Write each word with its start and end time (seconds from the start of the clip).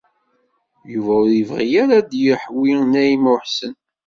Yuba 0.91 1.13
ur 1.21 1.29
yebɣi 1.37 1.67
ara 1.83 1.95
ad 2.01 2.11
yeḥwi 2.23 2.71
Naɛima 2.91 3.31
u 3.33 3.35
Ḥsen. 3.43 3.73